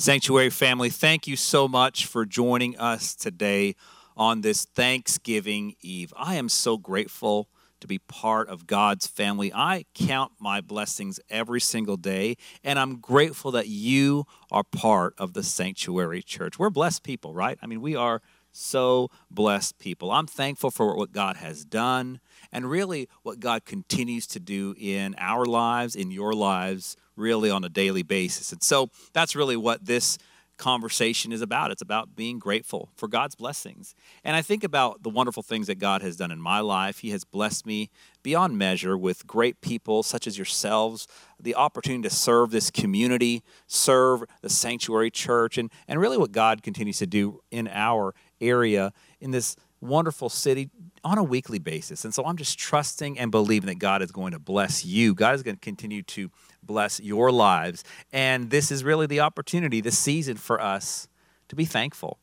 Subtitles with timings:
[0.00, 3.74] Sanctuary family, thank you so much for joining us today
[4.16, 6.14] on this Thanksgiving Eve.
[6.16, 7.48] I am so grateful
[7.80, 9.52] to be part of God's family.
[9.52, 15.32] I count my blessings every single day, and I'm grateful that you are part of
[15.32, 16.60] the Sanctuary Church.
[16.60, 17.58] We're blessed people, right?
[17.60, 18.22] I mean, we are
[18.52, 20.12] so blessed people.
[20.12, 22.20] I'm thankful for what God has done
[22.52, 27.64] and really what God continues to do in our lives, in your lives really on
[27.64, 28.52] a daily basis.
[28.52, 30.18] And so that's really what this
[30.58, 31.70] conversation is about.
[31.70, 33.94] It's about being grateful for God's blessings.
[34.24, 36.98] And I think about the wonderful things that God has done in my life.
[36.98, 37.90] He has blessed me
[38.22, 41.06] beyond measure with great people such as yourselves,
[41.40, 46.62] the opportunity to serve this community, serve the sanctuary church, and, and really what God
[46.62, 50.70] continues to do in our area in this wonderful city
[51.04, 52.04] on a weekly basis.
[52.04, 55.14] And so I'm just trusting and believing that God is going to bless you.
[55.14, 56.30] God is going to continue to
[56.68, 57.82] bless your lives.
[58.12, 61.08] And this is really the opportunity, the season for us
[61.48, 62.18] to be thankful.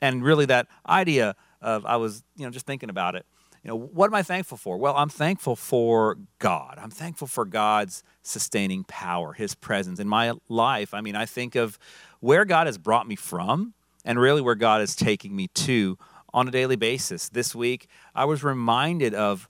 [0.00, 3.24] And really, that idea of, I was, you know, just thinking about it.
[3.62, 4.78] You know, what am I thankful for?
[4.78, 6.78] Well, I'm thankful for God.
[6.80, 10.94] I'm thankful for God's sustaining power, His presence in my life.
[10.94, 11.78] I mean, I think of
[12.20, 13.74] where God has brought me from
[14.04, 15.98] and really where God is taking me to
[16.32, 17.28] on a daily basis.
[17.28, 19.46] This week, I was reminded of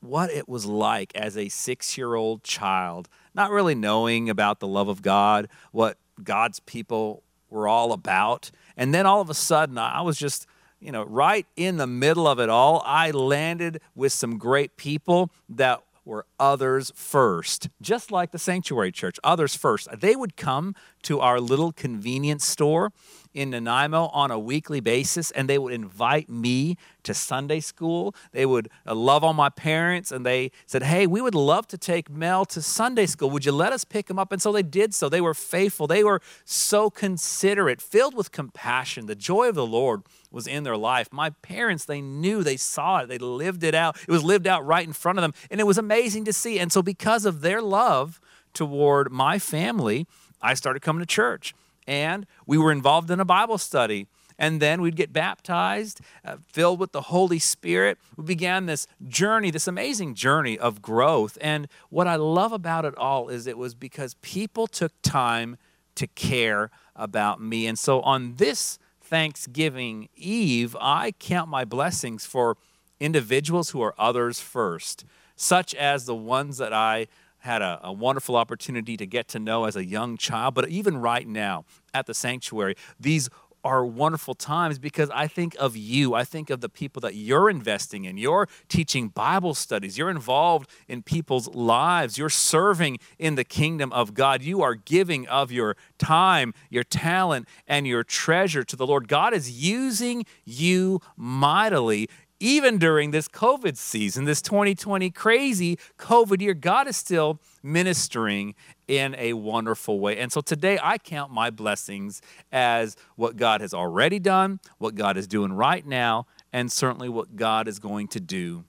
[0.00, 4.66] what it was like as a six year old child, not really knowing about the
[4.66, 8.50] love of God, what God's people were all about.
[8.76, 10.46] And then all of a sudden, I was just,
[10.80, 12.82] you know, right in the middle of it all.
[12.86, 19.18] I landed with some great people that were others first, just like the sanctuary church,
[19.22, 19.88] others first.
[20.00, 22.92] They would come to our little convenience store
[23.32, 28.14] in Nanaimo on a weekly basis, and they would invite me to Sunday school.
[28.32, 31.78] They would uh, love on my parents, and they said, Hey, we would love to
[31.78, 33.30] take Mel to Sunday school.
[33.30, 34.32] Would you let us pick him up?
[34.32, 35.08] And so they did so.
[35.08, 35.86] They were faithful.
[35.86, 39.06] They were so considerate, filled with compassion.
[39.06, 41.12] The joy of the Lord was in their life.
[41.12, 43.96] My parents, they knew, they saw it, they lived it out.
[44.00, 46.58] It was lived out right in front of them, and it was amazing to see.
[46.58, 48.20] And so, because of their love
[48.52, 50.06] toward my family,
[50.40, 51.54] I started coming to church
[51.86, 54.06] and we were involved in a Bible study.
[54.38, 57.98] And then we'd get baptized, uh, filled with the Holy Spirit.
[58.16, 61.36] We began this journey, this amazing journey of growth.
[61.42, 65.58] And what I love about it all is it was because people took time
[65.96, 67.66] to care about me.
[67.66, 72.56] And so on this Thanksgiving Eve, I count my blessings for
[72.98, 75.04] individuals who are others first,
[75.36, 77.08] such as the ones that I
[77.40, 80.98] had a, a, wonderful opportunity to get to know as a young child, but even
[80.98, 83.28] right now at the sanctuary, these
[83.62, 86.14] are wonderful times because I think of you.
[86.14, 88.16] I think of the people that you're investing in.
[88.16, 89.98] You're teaching Bible studies.
[89.98, 92.16] You're involved in people's lives.
[92.16, 94.42] You're serving in the kingdom of God.
[94.42, 99.08] You are giving of your time, your talent, and your treasure to the Lord.
[99.08, 102.08] God is using you mightily
[102.40, 108.54] even during this COVID season, this 2020 crazy COVID year, God is still ministering
[108.88, 110.18] in a wonderful way.
[110.18, 115.16] And so today I count my blessings as what God has already done, what God
[115.16, 118.64] is doing right now, and certainly what God is going to do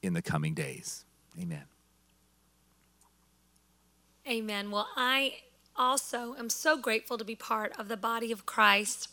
[0.00, 1.04] in the coming days.
[1.38, 1.64] Amen.
[4.26, 4.70] Amen.
[4.70, 5.38] Well, I
[5.76, 9.08] also am so grateful to be part of the body of Christ.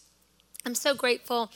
[0.65, 1.51] I'm so grateful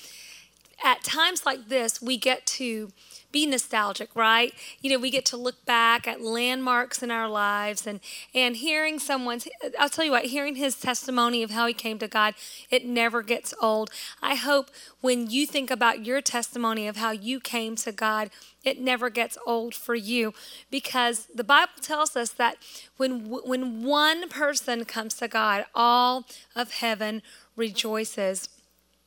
[0.83, 2.91] at times like this, we get to
[3.31, 4.53] be nostalgic, right?
[4.81, 7.99] You know, we get to look back at landmarks in our lives and
[8.33, 9.47] and hearing someone's
[9.77, 12.33] I'll tell you what, hearing his testimony of how he came to God,
[12.71, 13.91] it never gets old.
[14.21, 18.31] I hope when you think about your testimony of how you came to God,
[18.63, 20.33] it never gets old for you
[20.71, 22.57] because the Bible tells us that
[22.97, 26.25] when when one person comes to God, all
[26.55, 27.21] of heaven
[27.55, 28.49] rejoices.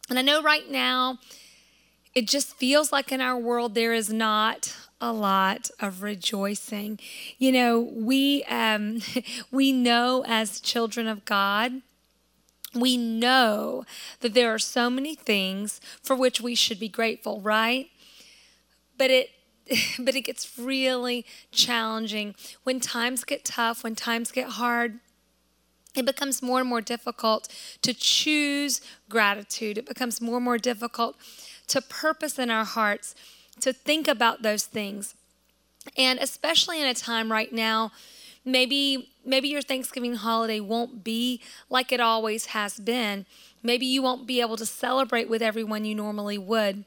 [0.09, 1.19] And I know right now
[2.15, 6.99] it just feels like in our world there is not a lot of rejoicing.
[7.39, 9.00] You know, we um,
[9.50, 11.83] we know as children of God,
[12.75, 13.84] we know
[14.21, 17.89] that there are so many things for which we should be grateful, right?
[18.97, 19.31] But it
[19.98, 25.01] but it gets really challenging when times get tough, when times get hard.
[25.95, 27.48] It becomes more and more difficult
[27.83, 29.77] to choose gratitude.
[29.77, 31.16] It becomes more and more difficult
[31.72, 33.15] to purpose in our hearts
[33.60, 35.15] to think about those things.
[35.97, 37.92] And especially in a time right now,
[38.45, 41.41] maybe maybe your Thanksgiving holiday won't be
[41.71, 43.24] like it always has been.
[43.63, 46.84] Maybe you won't be able to celebrate with everyone you normally would.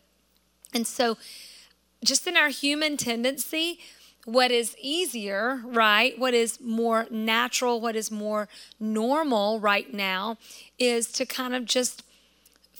[0.73, 1.17] And so
[2.03, 3.79] just in our human tendency,
[4.25, 6.17] what is easier, right?
[6.19, 8.47] What is more natural, what is more
[8.79, 10.37] normal right now
[10.77, 12.03] is to kind of just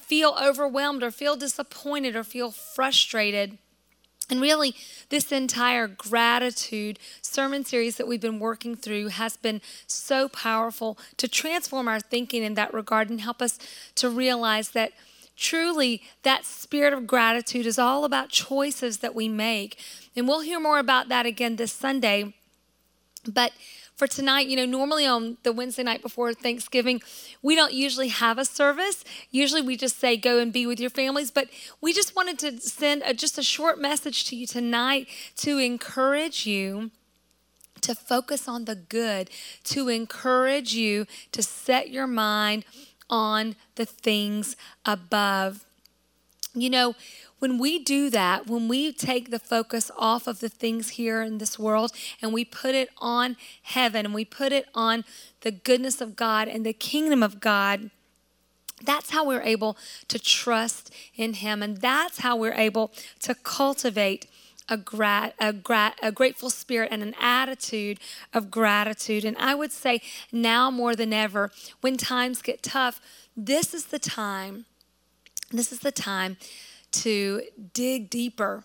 [0.08, 3.58] feel overwhelmed or feel disappointed or feel frustrated.
[4.30, 4.76] And really,
[5.10, 11.28] this entire gratitude sermon series that we've been working through has been so powerful to
[11.28, 13.60] transform our thinking in that regard and help us
[13.96, 14.94] to realize that
[15.36, 19.78] truly that spirit of gratitude is all about choices that we make.
[20.16, 22.34] And we'll hear more about that again this Sunday.
[23.28, 23.52] But
[23.96, 27.02] for tonight, you know, normally on the Wednesday night before Thanksgiving,
[27.42, 29.04] we don't usually have a service.
[29.32, 31.48] Usually we just say go and be with your families, but
[31.82, 35.08] we just wanted to send a, just a short message to you tonight
[35.38, 36.92] to encourage you
[37.82, 39.30] to focus on the good,
[39.64, 42.66] to encourage you to set your mind
[43.10, 44.56] on the things
[44.86, 45.65] above.
[46.56, 46.96] You know,
[47.40, 51.38] when we do that, when we take the focus off of the things here in
[51.38, 51.92] this world
[52.22, 55.04] and we put it on heaven and we put it on
[55.42, 57.92] the goodness of God and the kingdom of God,
[58.84, 61.62] that's how we're able to trust in Him.
[61.62, 62.92] And that's how we're able
[63.22, 64.28] to cultivate
[64.68, 68.00] a, grat, a, grat, a grateful spirit and an attitude
[68.34, 69.24] of gratitude.
[69.26, 73.00] And I would say now more than ever, when times get tough,
[73.36, 74.66] this is the time.
[75.52, 76.38] This is the time
[76.92, 77.42] to
[77.74, 78.64] dig deeper,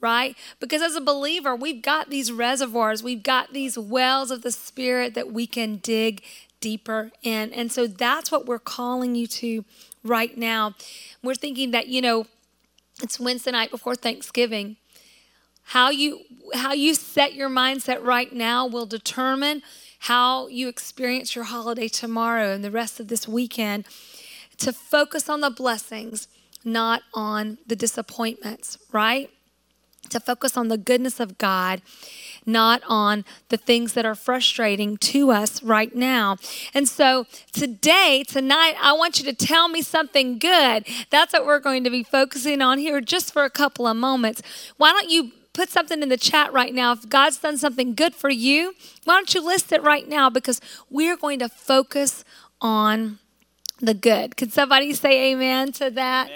[0.00, 0.36] right?
[0.60, 5.14] Because as a believer, we've got these reservoirs, we've got these wells of the Spirit
[5.14, 6.22] that we can dig
[6.60, 7.52] deeper in.
[7.52, 9.64] And so that's what we're calling you to
[10.02, 10.74] right now.
[11.22, 12.26] We're thinking that, you know,
[13.02, 14.76] it's Wednesday night before Thanksgiving.
[15.66, 16.20] How you
[16.54, 19.62] how you set your mindset right now will determine
[20.00, 23.86] how you experience your holiday tomorrow and the rest of this weekend.
[24.62, 26.28] To focus on the blessings
[26.64, 29.30] not on the disappointments, right?
[30.10, 31.80] To focus on the goodness of God,
[32.44, 36.36] not on the things that are frustrating to us right now.
[36.74, 40.86] And so today, tonight, I want you to tell me something good.
[41.10, 44.42] That's what we're going to be focusing on here just for a couple of moments.
[44.76, 45.32] Why don't you?
[45.54, 46.92] Put something in the chat right now.
[46.92, 48.72] If God's done something good for you,
[49.04, 50.30] why don't you list it right now?
[50.30, 52.24] Because we're going to focus
[52.62, 53.18] on
[53.82, 54.36] the good.
[54.36, 56.30] Could somebody say amen to that?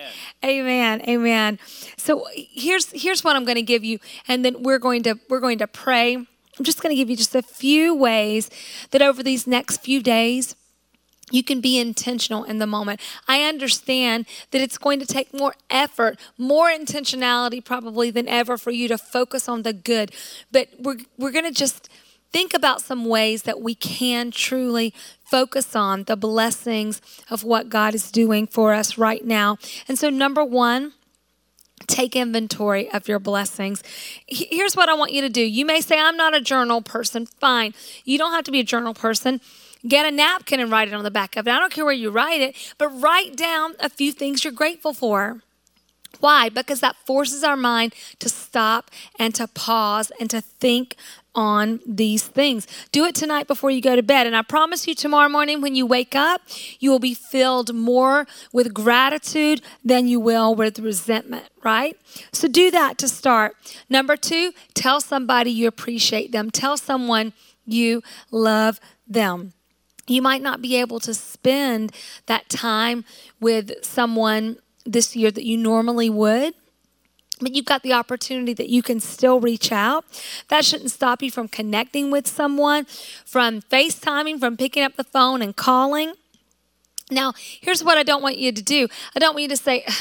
[0.44, 1.00] Amen.
[1.00, 1.08] Amen.
[1.08, 1.58] amen.
[1.96, 3.98] So here's here's what I'm going to give you
[4.28, 6.16] and then we're going to we're going to pray.
[6.16, 8.50] I'm just going to give you just a few ways
[8.90, 10.56] that over these next few days
[11.30, 13.00] you can be intentional in the moment.
[13.26, 18.70] I understand that it's going to take more effort, more intentionality probably than ever for
[18.70, 20.12] you to focus on the good.
[20.52, 21.88] But we're we're going to just
[22.32, 24.92] think about some ways that we can truly
[25.24, 27.00] focus on the blessings
[27.30, 29.58] of what God is doing for us right now.
[29.88, 30.92] And so, number one,
[31.86, 33.82] take inventory of your blessings.
[34.26, 35.42] Here's what I want you to do.
[35.42, 37.26] You may say, I'm not a journal person.
[37.26, 37.74] Fine.
[38.04, 39.40] You don't have to be a journal person.
[39.86, 41.50] Get a napkin and write it on the back of it.
[41.50, 44.92] I don't care where you write it, but write down a few things you're grateful
[44.92, 45.42] for.
[46.20, 46.48] Why?
[46.48, 50.96] Because that forces our mind to stop and to pause and to think
[51.34, 52.66] on these things.
[52.92, 54.26] Do it tonight before you go to bed.
[54.26, 56.40] And I promise you, tomorrow morning when you wake up,
[56.80, 61.96] you will be filled more with gratitude than you will with resentment, right?
[62.32, 63.54] So do that to start.
[63.90, 67.34] Number two, tell somebody you appreciate them, tell someone
[67.66, 69.52] you love them.
[70.08, 71.92] You might not be able to spend
[72.26, 73.04] that time
[73.40, 76.54] with someone this year that you normally would
[77.40, 80.04] but you've got the opportunity that you can still reach out.
[80.48, 82.86] That shouldn't stop you from connecting with someone,
[83.26, 86.14] from FaceTiming, from picking up the phone and calling.
[87.10, 89.84] Now, here's what I don't want you to do I don't want you to say,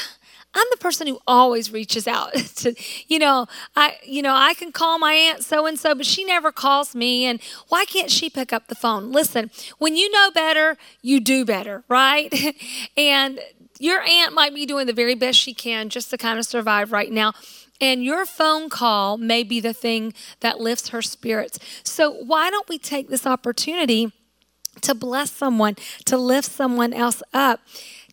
[0.54, 2.74] I'm the person who always reaches out to,
[3.08, 6.24] you know, I, you know, I can call my aunt so and so, but she
[6.24, 7.26] never calls me.
[7.26, 9.12] And why can't she pick up the phone?
[9.12, 12.32] Listen, when you know better, you do better, right?
[12.96, 13.38] and
[13.78, 16.92] your aunt might be doing the very best she can just to kind of survive
[16.92, 17.32] right now.
[17.80, 21.58] And your phone call may be the thing that lifts her spirits.
[21.82, 24.12] So, why don't we take this opportunity
[24.82, 27.60] to bless someone, to lift someone else up,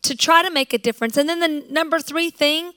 [0.02, 1.16] to try to make a difference?
[1.16, 2.72] And then the number three thing,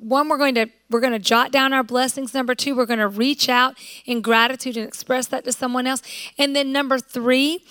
[0.00, 2.98] one we're going to we're going to jot down our blessings number two we're going
[2.98, 3.74] to reach out
[4.04, 6.02] in gratitude and express that to someone else
[6.38, 7.64] and then number three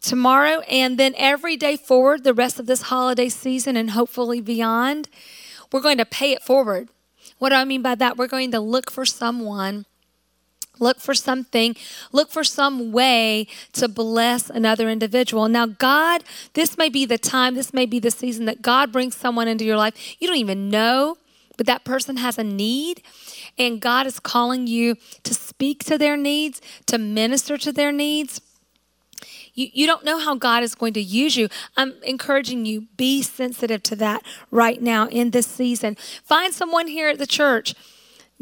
[0.00, 5.08] tomorrow and then every day forward the rest of this holiday season and hopefully beyond,
[5.72, 6.88] we're going to pay it forward.
[7.38, 8.16] What do I mean by that?
[8.16, 9.86] We're going to look for someone,
[10.78, 11.76] look for something,
[12.12, 15.48] look for some way to bless another individual.
[15.48, 19.16] Now, God, this may be the time, this may be the season that God brings
[19.16, 21.16] someone into your life you don't even know
[21.60, 23.02] but that person has a need
[23.58, 28.40] and God is calling you to speak to their needs, to minister to their needs.
[29.60, 31.48] You, you don't know how God is going to use you.
[31.76, 35.96] I'm encouraging you, be sensitive to that right now in this season.
[36.24, 37.74] Find someone here at the church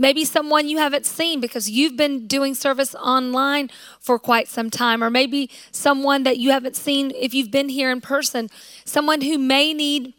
[0.01, 5.03] maybe someone you haven't seen because you've been doing service online for quite some time,
[5.03, 8.49] or maybe someone that you haven't seen if you've been here in person,
[8.85, 10.15] someone who may need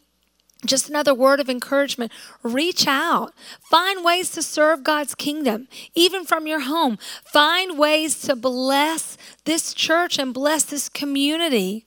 [0.65, 2.11] just another word of encouragement.
[2.43, 3.33] Reach out.
[3.61, 6.97] Find ways to serve God's kingdom, even from your home.
[7.23, 11.85] Find ways to bless this church and bless this community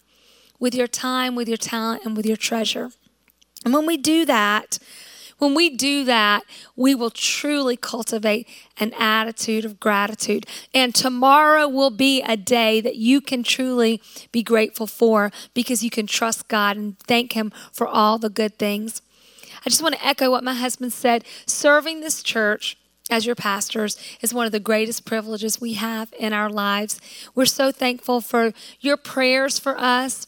[0.59, 2.91] with your time, with your talent, and with your treasure.
[3.64, 4.79] And when we do that,
[5.39, 6.45] when we do that,
[6.77, 8.49] we will truly cultivate
[8.79, 10.47] an attitude of gratitude.
[10.75, 15.91] And tomorrow will be a day that you can truly be grateful for because you
[15.91, 19.03] can trust God and thank Him for all the good things.
[19.65, 22.77] I just want to echo what my husband said serving this church
[23.11, 27.01] as your pastors is one of the greatest privileges we have in our lives.
[27.35, 30.27] We're so thankful for your prayers for us.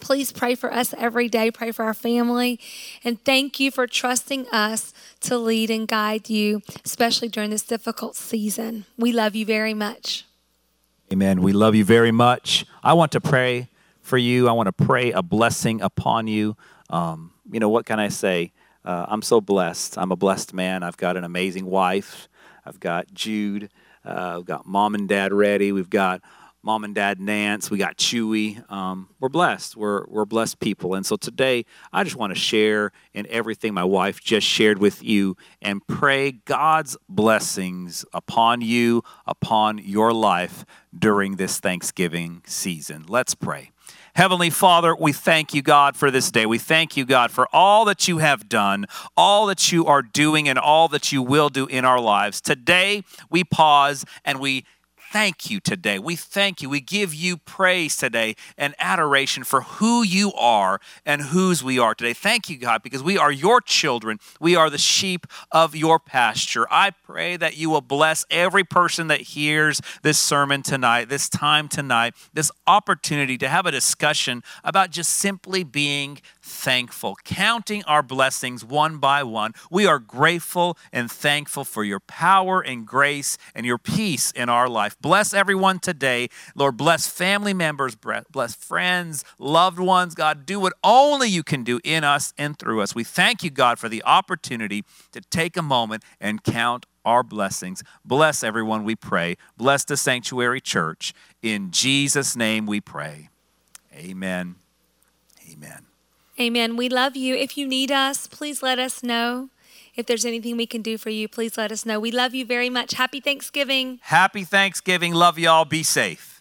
[0.00, 1.50] Please pray for us every day.
[1.50, 2.60] Pray for our family.
[3.02, 8.16] And thank you for trusting us to lead and guide you, especially during this difficult
[8.16, 8.84] season.
[8.98, 10.24] We love you very much.
[11.12, 11.42] Amen.
[11.42, 12.66] We love you very much.
[12.82, 13.68] I want to pray
[14.00, 14.48] for you.
[14.48, 16.56] I want to pray a blessing upon you.
[16.90, 18.52] Um, you know, what can I say?
[18.84, 19.96] Uh, I'm so blessed.
[19.96, 20.82] I'm a blessed man.
[20.82, 22.28] I've got an amazing wife.
[22.66, 23.70] I've got Jude.
[24.04, 25.72] Uh, I've got mom and dad ready.
[25.72, 26.20] We've got
[26.64, 28.70] mom and dad Nance, we got Chewy.
[28.72, 29.76] Um, we're blessed.
[29.76, 30.94] We're, we're blessed people.
[30.94, 35.02] And so today, I just want to share in everything my wife just shared with
[35.02, 40.64] you and pray God's blessings upon you, upon your life
[40.98, 43.04] during this Thanksgiving season.
[43.08, 43.70] Let's pray.
[44.16, 46.46] Heavenly Father, we thank you, God, for this day.
[46.46, 50.48] We thank you, God, for all that you have done, all that you are doing,
[50.48, 52.40] and all that you will do in our lives.
[52.40, 54.64] Today, we pause and we
[55.14, 55.96] thank you today.
[55.96, 56.68] We thank you.
[56.68, 61.94] We give you praise today and adoration for who you are and whose we are
[61.94, 62.14] today.
[62.14, 64.18] Thank you, God, because we are your children.
[64.40, 66.66] We are the sheep of your pasture.
[66.68, 71.68] I pray that you will bless every person that hears this sermon tonight, this time
[71.68, 78.64] tonight, this opportunity to have a discussion about just simply being thankful, counting our blessings
[78.64, 79.52] one by one.
[79.70, 84.68] We are grateful and thankful for your power and grace and your peace in our
[84.68, 84.96] life.
[85.04, 86.28] Bless everyone today.
[86.54, 90.14] Lord, bless family members, bless friends, loved ones.
[90.14, 92.94] God, do what only you can do in us and through us.
[92.94, 94.82] We thank you, God, for the opportunity
[95.12, 97.82] to take a moment and count our blessings.
[98.02, 99.36] Bless everyone, we pray.
[99.58, 101.12] Bless the Sanctuary Church.
[101.42, 103.28] In Jesus' name we pray.
[103.94, 104.54] Amen.
[105.52, 105.84] Amen.
[106.40, 106.78] Amen.
[106.78, 107.34] We love you.
[107.34, 109.50] If you need us, please let us know.
[109.96, 112.00] If there's anything we can do for you, please let us know.
[112.00, 112.94] We love you very much.
[112.94, 114.00] Happy Thanksgiving.
[114.02, 115.14] Happy Thanksgiving.
[115.14, 115.64] Love y'all.
[115.64, 116.33] Be safe.